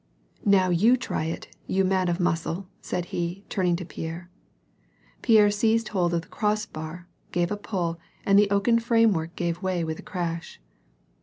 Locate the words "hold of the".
5.89-6.27